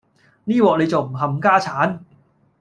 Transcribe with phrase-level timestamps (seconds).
[0.45, 1.99] 呢鑊你仲唔冚家鏟